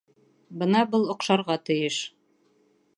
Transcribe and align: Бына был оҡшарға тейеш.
Бына 0.61 0.81
был 0.95 1.05
оҡшарға 1.17 1.59
тейеш. 1.71 2.01